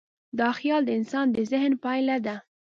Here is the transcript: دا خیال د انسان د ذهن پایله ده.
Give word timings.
دا 0.39 0.49
خیال 0.59 0.81
د 0.85 0.89
انسان 0.99 1.25
د 1.31 1.37
ذهن 1.51 1.73
پایله 1.83 2.17
ده. 2.25 2.35